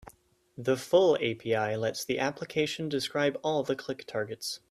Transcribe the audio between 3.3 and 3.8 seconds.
all the